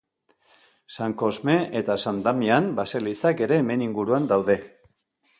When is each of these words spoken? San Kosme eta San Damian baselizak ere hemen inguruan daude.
San 0.93 1.11
Kosme 1.21 1.57
eta 1.81 1.97
San 2.03 2.21
Damian 2.27 2.69
baselizak 2.79 3.43
ere 3.49 3.59
hemen 3.65 3.83
inguruan 3.89 4.25
daude. 4.33 4.57